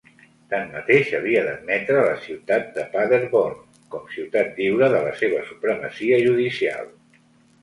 [0.51, 3.61] Tanmateix havia d'admetre la ciutat de Paderborn
[3.97, 6.91] com ciutat lliure de la seva supremacia judicial.